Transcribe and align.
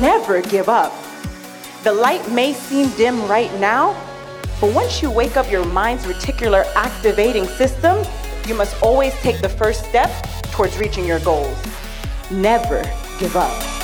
Never 0.00 0.42
give 0.42 0.68
up. 0.68 0.92
The 1.82 1.92
light 1.92 2.30
may 2.30 2.52
seem 2.52 2.90
dim 2.96 3.26
right 3.26 3.52
now, 3.58 3.94
but 4.60 4.72
once 4.72 5.02
you 5.02 5.10
wake 5.10 5.36
up 5.36 5.50
your 5.50 5.64
mind's 5.64 6.04
reticular 6.04 6.64
activating 6.74 7.46
system, 7.46 8.04
you 8.46 8.54
must 8.54 8.80
always 8.82 9.12
take 9.20 9.40
the 9.40 9.48
first 9.48 9.84
step 9.84 10.10
towards 10.52 10.78
reaching 10.78 11.04
your 11.04 11.20
goals. 11.20 11.56
Never 12.30 12.82
give 13.18 13.36
up. 13.36 13.77